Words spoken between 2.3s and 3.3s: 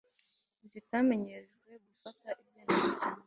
ibyemezo cyane